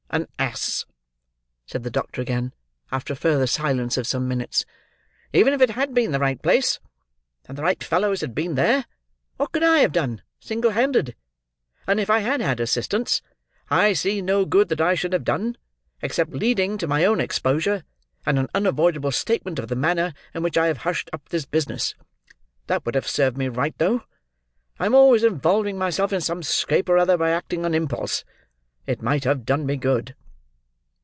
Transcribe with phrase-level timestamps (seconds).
[0.13, 0.85] "An ass,"
[1.65, 2.51] said the doctor again,
[2.91, 4.65] after a further silence of some minutes.
[5.31, 6.81] "Even if it had been the right place,
[7.45, 8.83] and the right fellows had been there,
[9.37, 11.15] what could I have done, single handed?
[11.87, 13.21] And if I had had assistance,
[13.69, 15.55] I see no good that I should have done,
[16.01, 17.85] except leading to my own exposure,
[18.25, 21.95] and an unavoidable statement of the manner in which I have hushed up this business.
[22.67, 24.03] That would have served me right, though.
[24.77, 28.25] I am always involving myself in some scrape or other, by acting on impulse.
[28.87, 30.15] It might have done me good."